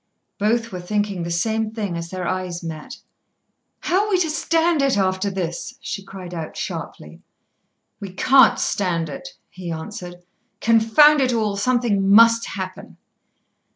[0.39, 2.97] Both were thinking the same thing as their eyes met.
[3.81, 7.21] "How are we to stand it, after this?" she cried out sharply.
[7.99, 10.15] "We can't stand it," he answered.
[10.59, 12.97] "Confound it all, something must happen."